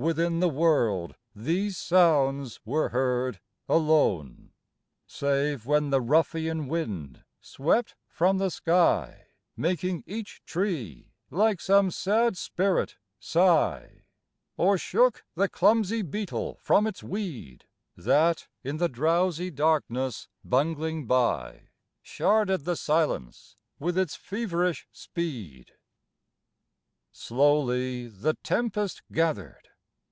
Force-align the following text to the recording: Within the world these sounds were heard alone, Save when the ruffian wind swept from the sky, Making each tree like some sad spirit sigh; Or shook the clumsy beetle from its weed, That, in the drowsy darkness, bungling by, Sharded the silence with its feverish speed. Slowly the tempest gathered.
Within 0.00 0.38
the 0.38 0.48
world 0.48 1.16
these 1.34 1.76
sounds 1.76 2.60
were 2.64 2.90
heard 2.90 3.40
alone, 3.68 4.52
Save 5.08 5.66
when 5.66 5.90
the 5.90 6.00
ruffian 6.00 6.68
wind 6.68 7.24
swept 7.40 7.96
from 8.06 8.38
the 8.38 8.48
sky, 8.52 9.26
Making 9.56 10.04
each 10.06 10.40
tree 10.46 11.14
like 11.32 11.60
some 11.60 11.90
sad 11.90 12.36
spirit 12.36 12.94
sigh; 13.18 14.04
Or 14.56 14.78
shook 14.78 15.24
the 15.34 15.48
clumsy 15.48 16.02
beetle 16.02 16.58
from 16.60 16.86
its 16.86 17.02
weed, 17.02 17.64
That, 17.96 18.46
in 18.62 18.76
the 18.76 18.88
drowsy 18.88 19.50
darkness, 19.50 20.28
bungling 20.44 21.06
by, 21.08 21.70
Sharded 22.04 22.62
the 22.64 22.76
silence 22.76 23.56
with 23.80 23.98
its 23.98 24.14
feverish 24.14 24.86
speed. 24.92 25.72
Slowly 27.10 28.06
the 28.06 28.34
tempest 28.34 29.02
gathered. 29.10 29.64